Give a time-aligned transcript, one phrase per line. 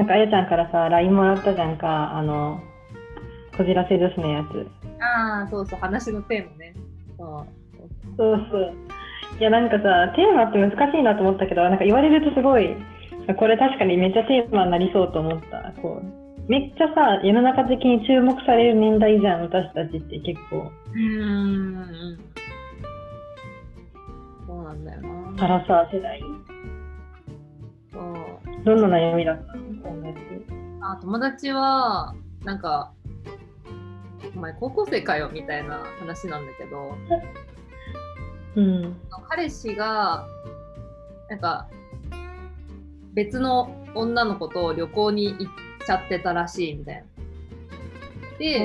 [0.00, 2.58] なんかあやちゃんからさ LINE もらったじゃんかあの
[3.54, 4.66] こじらせ女子のやつ
[4.98, 6.74] ああ、そうそう、話のテーマね。
[7.18, 7.46] そう
[8.16, 8.74] そうそう
[9.38, 12.74] いやなんかさテーマって難しいなと思ったけどなんか言われるとすごい
[13.38, 22.18] これ確かにめっちゃテーマになりそうと思ったこうめっちゃさ世の中的に注目される年代じゃん私たちって結構うーん。
[24.46, 25.44] そうなんだよな。
[25.44, 26.22] アラサー世代
[28.64, 29.62] どんな悩みだったの？
[29.62, 30.16] 今月
[30.82, 32.14] あ友達は、
[32.44, 32.92] なんか、
[34.34, 36.94] お前高校生かよみたいな話なんだけど、
[38.56, 38.96] うん。
[39.28, 40.26] 彼氏が、
[41.28, 41.68] なんか、
[43.14, 45.46] 別の女の子と旅行に行っ
[45.86, 47.02] ちゃってたらしいみたいな。
[48.38, 48.60] で、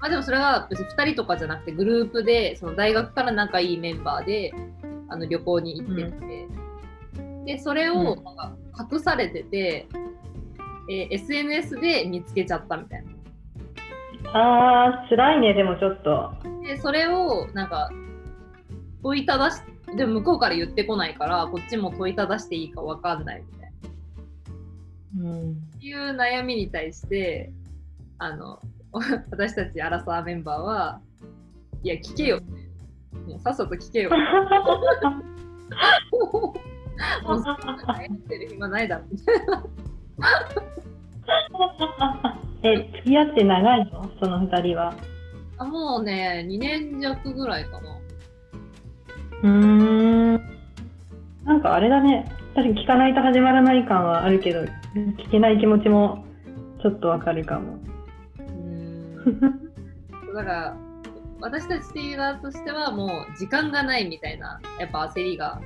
[0.00, 4.52] まあでもそれは別に2人とかじゃなくてグループでその大学から仲いいメンバーで
[5.08, 6.46] あの旅行に行ってて、
[7.44, 8.16] でそれを
[8.90, 13.10] 隠されてて、えー SNS で見つけちゃったみたいな。
[14.32, 16.32] あー辛いねでもちょっと。
[16.62, 17.90] でそれをなんか
[19.02, 19.62] 問いただし
[19.96, 23.72] でも向こうから言ってこないからこっちも問いただしていいか分かんないみたい
[25.22, 25.30] な。
[25.30, 25.52] うん。
[25.52, 27.50] っていう悩みに対して
[28.18, 28.60] あの
[29.30, 31.00] 私たちアラサーメンバーは
[31.82, 32.40] いや聞けよ。
[33.26, 34.10] もうさっさと聞けよ
[37.24, 39.64] もうそんな悩んでる暇ないだろみたいな
[42.62, 44.10] え付き合って長いの？
[44.20, 44.94] その二人は。
[45.58, 47.98] あもうね2年弱ぐらいかな。
[49.42, 50.32] うーん。
[51.44, 52.30] なんかあれだね。
[52.54, 54.60] 確かに聞かないと始まらない感はあるけど
[54.94, 56.24] 聞けない気持ちも
[56.80, 57.78] ちょっとわかるかも。
[58.38, 59.70] うーん。
[60.34, 60.76] だから
[61.40, 65.60] 私たち側としてはもう時間がないみたいなやっぱ焦りが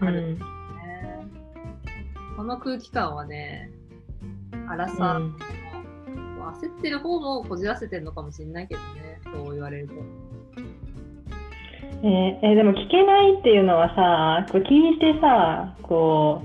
[0.00, 0.18] ある。
[0.20, 0.38] うん。
[0.38, 0.44] ね
[2.36, 3.70] この空気感はね
[4.68, 5.36] アラサー、うん
[6.52, 9.94] 焦ってる方もこじらせてるのかもしれないけどねそう言われると。
[12.02, 16.42] えーえーでも聞けないっていうのはさこう聞いてさこ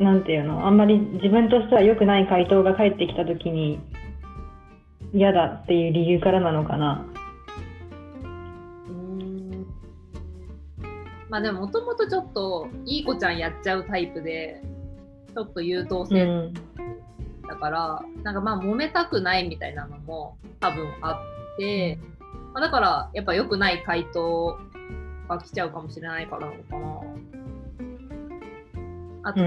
[0.00, 3.80] うなんていうのあんまり自分としては良くない回答が返ってきた時に
[5.12, 7.04] 嫌だっていう理由からなのかな
[11.28, 14.62] まあでももともとちょっといい子ちゃんやっちゃうタイプで
[15.34, 16.54] ちょっと優等う生ん。
[17.46, 21.22] だから、なんかまあ揉めたくないみたいなのも多分あ
[21.54, 21.98] って、
[22.52, 24.58] まあ、だからやっぱ良くない回答
[25.28, 27.00] が来ちゃうかもしれないからなのかな。
[29.24, 29.40] あと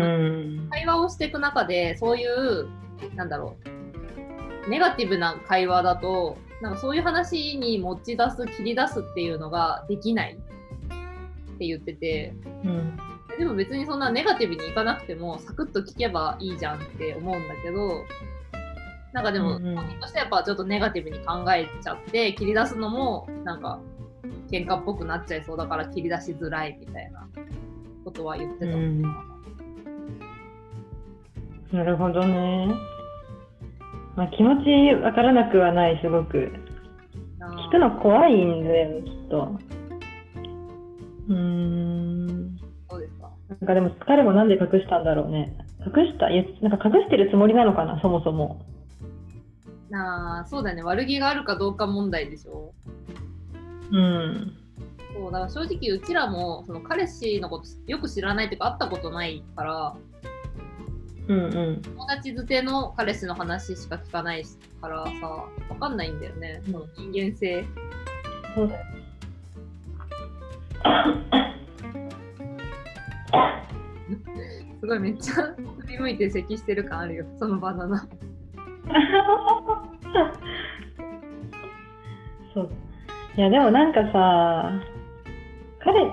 [0.69, 2.67] 会話をしていく中でそういう
[3.15, 10.37] なんだろうネガティブな会話だとなんかそういう話に持ち出す切り出すっていうのができない
[11.61, 12.33] って言ってて
[12.63, 12.97] うん
[13.37, 18.03] でも別にそんなネガティブにいかなくてもサクッと聞けばいいじゃんって思うんだけど
[19.13, 23.79] なんかでも本人としてはやっぱちょっとネガティブに考えちゃって切り出すのもなんか
[24.49, 27.27] 喧嘩っぽくなっちゃいそうだから切り出しづらいみたいな
[28.03, 28.65] ことは言ってた。
[28.65, 29.01] うん
[31.71, 32.67] なるほどね。
[34.17, 36.51] まあ、気持ちわからなくはない、すごく。
[37.39, 39.57] な聞くの怖いんだよね、きっと。
[41.31, 42.57] うーん。
[42.89, 43.31] そうですか？
[43.49, 45.55] なんかでも彼もなんで隠したんだろうね。
[45.85, 46.29] 隠した？
[46.67, 48.61] なんか隠してるつもりなのかな、そもそも。
[49.89, 52.73] なあそうだよね悪気があるかどうか問題でしょ？
[53.91, 54.57] うん。
[55.13, 59.95] そうだから正直うちらもその彼氏のことよく知らないっていうか会ったことないから
[61.27, 61.81] うんうん。
[61.81, 64.45] 友達づての彼氏の話しか聞かない
[64.81, 67.65] からさわかんないんだよね、うんその人間性
[68.55, 68.85] そうだよ。
[74.79, 75.33] すごいめっちゃ
[75.79, 78.07] 振り向いて咳してる感あるよそのバナナ
[82.53, 82.69] そう。
[83.37, 84.71] いや、でもなんかさ、
[85.79, 86.11] 彼、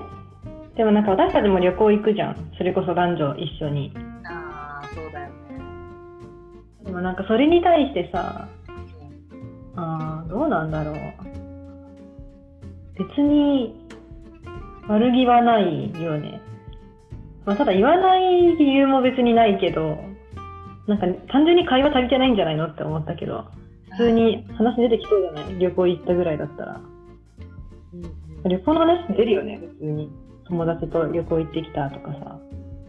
[0.75, 2.51] でもなんか私たちも旅行行くじゃん。
[2.57, 3.93] それこそ男女一緒に。
[4.23, 5.33] ああそうだよね
[6.85, 8.47] でもなんかそれに対してさ、
[9.75, 10.95] あーどうなんだろう。
[12.95, 13.78] 別に
[14.89, 16.41] 悪気はないよね。
[17.45, 19.97] まあ、ただ言わない理由も別にないけど、
[20.87, 23.45] なんか単純に会話足りてないんじゃないのって思ったけど、
[23.91, 25.59] 普通に話出てきそうじゃない？
[25.59, 26.81] 旅行行ったぐらいだったら。
[27.93, 28.13] うんうん
[28.45, 30.09] 旅行の話出るよね、普通に。
[30.47, 32.39] 友達と旅行行ってきたとかさ、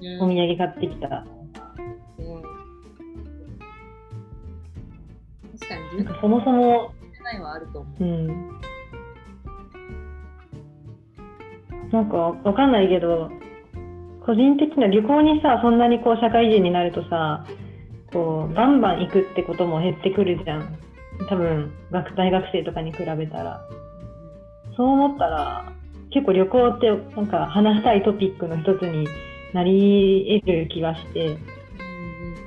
[0.01, 1.25] うんお土産買ってきた。
[2.19, 2.43] うん
[5.59, 8.61] 確かになんかそもそも、出ないはあると思ううん。
[11.93, 13.31] なんかわかんないけど、
[14.25, 17.45] 個人的な旅行にさそんなにこう社会人になるとさ
[18.13, 20.79] こうバンバン行くってことも減ってくるじゃん。
[21.29, 23.61] 多分学大学生とかに比べたら。
[24.77, 25.73] そう思ったら
[26.11, 29.07] 結構旅行ってなんか話したいトピックの一つに
[29.53, 31.37] なり得る気がして。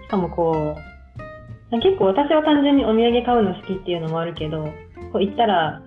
[0.03, 4.69] しかもこう結構私は単純にお土産買うの好きっていうのもあるけど
[5.11, 5.81] こう行ったら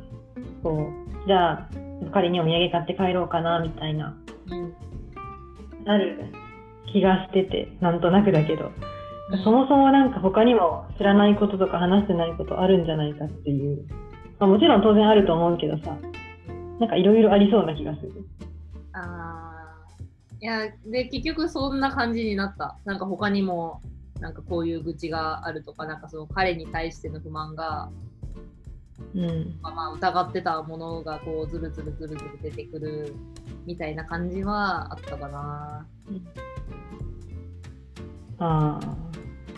[0.63, 0.91] こ
[1.25, 1.69] うじゃあ
[2.13, 4.17] 仮にお土産買って帰ろうかなみたいな。
[4.51, 4.59] うん。
[4.59, 4.75] うん
[5.87, 6.33] なる
[6.93, 8.73] 気がしててなんとなくだけど、
[9.31, 9.45] うん。
[9.45, 13.87] そもそもなんか他にも知らないこととか話してないことあるんじゃないかっていう、
[14.41, 15.97] まあ、もちろん当然あると思うけどさ。
[16.79, 18.13] なんかいろいろありそうな気がする。
[18.93, 20.45] あー。
[20.45, 22.77] いやで結局そんな感じになった。
[22.85, 23.81] なんか他にも
[24.21, 27.91] なんかこういう愚痴があるとかなんかその彼に対しての不満が、
[29.15, 33.15] うんまあ、まあ疑ってたものがこうずるずるずるずる出てくる
[33.67, 35.87] みたいな感じはあったかな。
[38.39, 38.81] ああ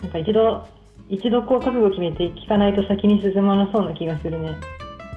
[0.01, 0.65] なんか一度
[1.09, 4.49] 一度こう覚悟決めて聞かないと先に進まなそうな気がするね。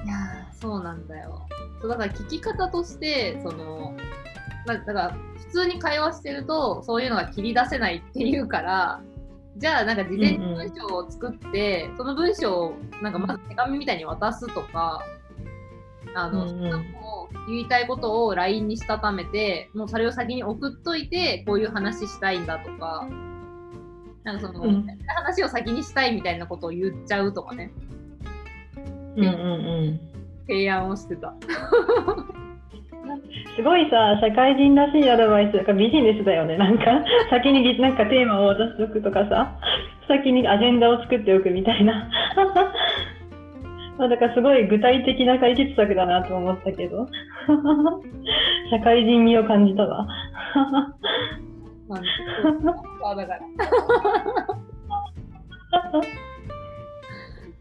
[0.05, 1.47] いやーそうなんだよ。
[1.81, 3.95] そうだから聞き方としてその、
[4.65, 9.01] まあ、だから普通に会話してるとそういうのが切り出せないっていうから
[9.57, 15.03] じゃあなんか事前に文章を作って、その文章をなんかまず手紙みたいに渡すとか。
[16.15, 16.85] あの、うんうん
[17.47, 23.07] 言いたいことを LINE にしたためてもうそれを先に送っといてこういう話したいんだとか
[24.23, 27.71] なんかその、うん話を先にしたいみたいなことを言っちゃうとかね
[29.17, 29.35] うんうんう
[29.91, 29.99] ん。
[30.47, 31.33] 提案をしてた。
[33.55, 36.57] すごいさ、社会人らしいアドバイス、なんかビジネスだよね。
[36.57, 36.85] なんか、
[37.29, 39.55] 先になんかテーマを渡しておくとかさ、
[40.07, 42.09] 先にアジェンダを作っておくみたいな。
[43.97, 47.07] まあだからすごい具体的な解決策だなと思ったけど、
[48.71, 50.07] 社会人味を感じたわ。
[51.87, 51.97] ま
[53.05, 53.33] あ、だか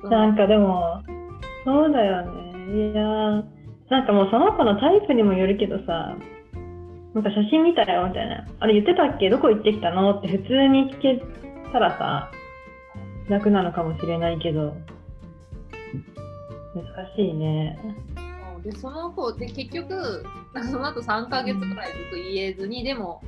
[0.02, 0.08] ら。
[0.08, 1.02] なんかでも、
[1.64, 2.42] そうだよね。
[2.92, 3.51] いやー
[3.92, 6.16] なんかもうその子のタイプにもよるけどさ、
[7.12, 8.48] なんか写真見たよみたいな。
[8.58, 9.28] あれ言ってたっけ？
[9.28, 10.12] どこ行ってきたの？
[10.18, 11.22] って普通に聞け
[11.70, 12.30] たらさ、
[13.28, 14.74] 楽なのかもしれないけど、
[16.74, 16.84] 難
[17.14, 17.78] しいね。
[18.64, 20.24] でその子で結局
[20.70, 23.20] その後3ヶ月くらいずっと言えずに、でも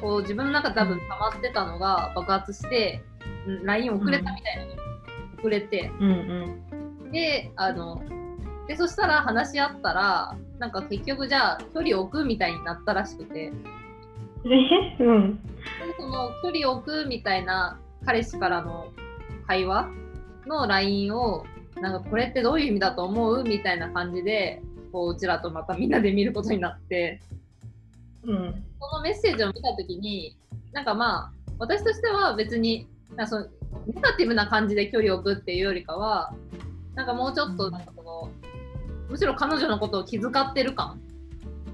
[0.00, 3.00] こう自分の中で多分溜まってたのが爆発して、
[3.46, 4.72] うん LINE 送れたみたいなの、
[5.38, 5.92] 送れて。
[6.00, 7.12] うん。
[7.12, 8.02] であの
[8.70, 13.48] でそしたら話し合ったらなんか結局じゃあ距離を置くみたいになったらしくて
[14.44, 14.52] うん。
[14.52, 14.96] え？
[15.00, 15.42] うん。
[15.42, 15.50] で
[15.98, 18.92] その距離を置くみたいな彼氏からの
[19.48, 19.88] 会話
[20.46, 21.44] の LINE を
[21.80, 23.42] なんかこれってどういう意味だと思う？
[23.42, 24.62] みたいな感じで
[24.92, 27.20] こううちらとまたみんなで見ることになって
[28.22, 28.64] うん。
[28.78, 30.36] そのメッセージを見た時に
[30.70, 32.86] なんかまあ私としては別に
[33.16, 33.46] なその
[33.92, 36.32] ネガティブな感じで距離を置くっていうよりかは
[36.94, 38.30] なんかもうちょっとなんかその、
[39.10, 41.00] むしろ彼女のことを気遣ってる感。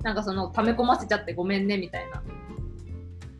[0.02, 2.22] なんかその溜め込ませちゃってごめんねみたいな。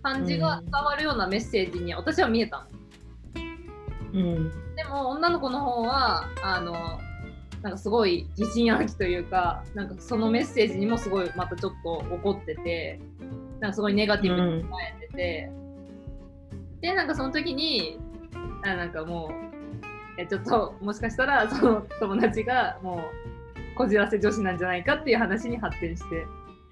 [0.02, 2.64] 感じが伝わるようなメッセージに私は見えたの。
[4.12, 4.50] うん。
[4.76, 7.00] でも女の子の方はあの
[7.62, 13.00] なんかすごい疑心暗鬼というかなんかそのメッセージにもすごいまたちょっと怒ってて
[13.58, 14.68] なんかすごいネガティブに捉
[15.00, 15.50] えてて、
[16.82, 17.98] でなんかその時に
[18.64, 23.00] あなんかもうえちょっともしかしたらその友達がもう
[23.76, 26.26] こじらせ女子なんじゃないかっていう話に発展して。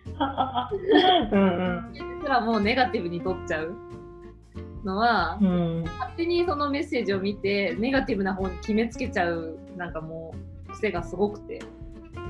[1.32, 3.74] うんですらもうネガティブに取っちゃう
[4.84, 5.48] のは、うん。
[5.48, 5.84] うん。
[5.84, 10.34] 勝手にそのメッセージを見てネガティブな方に決めつけちゃうなんかも
[10.68, 11.60] う癖がすごくて。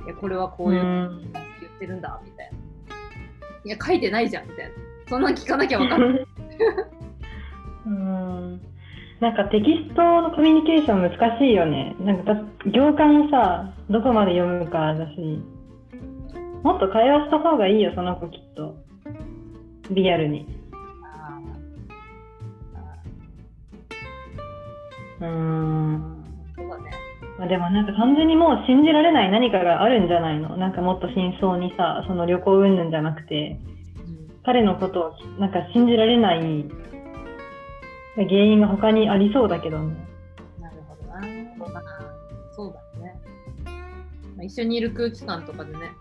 [0.06, 1.32] いやこれはこういううん。
[1.32, 2.58] 言ってるんだみたいな、
[3.64, 4.72] いや書いてないじゃんみたいな。
[5.08, 6.26] そんなん聞かなきゃ分かんない。
[7.86, 8.60] うん。
[9.20, 11.96] なんかテキストのコミュニケーション難しいよね。
[12.00, 15.42] なんかだ行間をさ、どこまで読むかだし、
[16.62, 18.76] もっと会話した方がいいよ、その子きっと。
[19.90, 20.46] リアルに。
[21.02, 21.38] あ
[25.20, 25.96] うーん。
[25.96, 26.90] ーそうだね
[27.38, 30.56] まあ、でもなんか単純にもう信じられない何かがあるんじゃないの？
[30.56, 33.58] なんかもっと真相にさ、その旅行云々じゃなくて、
[34.44, 36.64] 彼のことをなんか信じられない
[38.16, 39.94] 原因が他にありそうだけどね。
[40.60, 41.20] なるほどな、
[41.58, 41.82] まあ、
[42.52, 42.80] そうだ
[44.42, 45.92] 一緒にいる空気感とかでね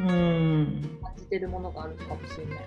[0.00, 0.98] うーん。
[1.02, 2.58] 感じてるものがあるのかもしれない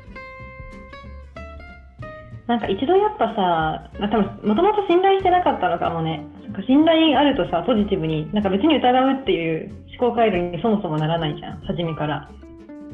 [2.47, 6.25] なんか一度やっぱさ、まあ、多分もともと信頼してなかったのかもね。
[6.43, 9.71] なんか信頼あるとさ、ポジティブに、なんか別に疑うっていう
[10.01, 12.29] 思考回路にそもそもならないじゃん、初めから。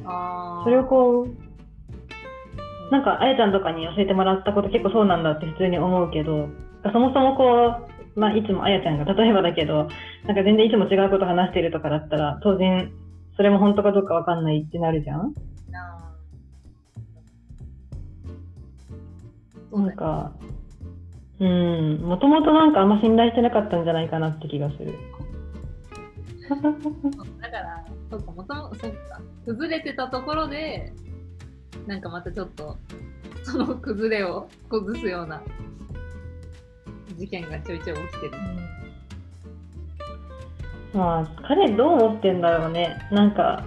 [0.06, 6.50] あーそれをこう、なんか、あやちゃんとかに教えてもらったこと結構そうなんだって普通に思うけど、
[6.94, 9.88] そもそもこう、まあ、いつもあやちゃんが例えばだけど、
[10.26, 12.92] なんか全然いつも違うこと話してるとかだったら、当然、
[13.36, 15.34] それも本当かどうかわかんないってなるじゃん？
[19.72, 20.32] なんか、
[21.40, 24.96] うん、もともとなんかあんま信頼してなかったんじゃないかなって気がする。
[26.50, 26.56] だ
[27.52, 30.92] から、そうか、もともそうか、崩れてたところで、
[31.86, 32.78] なんかまたちょっと、
[33.44, 35.44] その崩れを崩すような
[37.18, 38.32] 事件がちょいちょい起きてる。
[40.94, 42.96] まあ、彼どう思ってんだろうね。
[43.12, 43.66] なんか、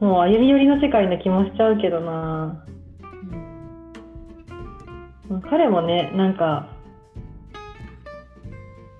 [0.00, 2.64] もう歩み寄りの世界な気もしちゃうけどな。
[5.50, 6.68] 彼もね、なんか、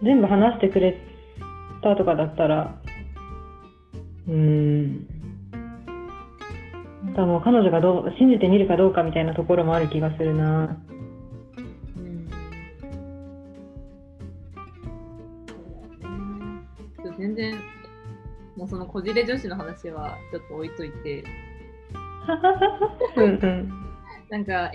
[0.02, 0.99] 全部話してくれ
[1.83, 2.75] たとかだったら、
[4.28, 5.07] うーん。
[7.16, 10.76] 多分彼女がどう信じてみるかどうかみたいなところもある気がするな。
[17.35, 17.61] 全然、
[18.57, 21.25] もうそのこじれ女子の話はちょっと置いといて。
[24.31, 24.71] なんか、